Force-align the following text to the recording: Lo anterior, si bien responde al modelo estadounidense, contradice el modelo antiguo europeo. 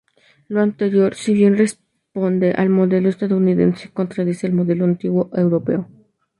Lo 0.47 0.61
anterior, 0.61 1.13
si 1.13 1.31
bien 1.31 1.55
responde 1.55 2.53
al 2.53 2.69
modelo 2.69 3.07
estadounidense, 3.07 3.91
contradice 3.93 4.47
el 4.47 4.53
modelo 4.53 4.85
antiguo 4.85 5.29
europeo. 5.31 5.87